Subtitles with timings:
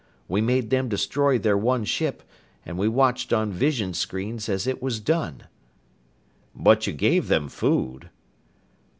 [0.27, 2.23] We made them destroy their one ship,
[2.65, 5.43] and we watched on visionscreens as it was done."
[6.55, 8.09] "But you gave them food?"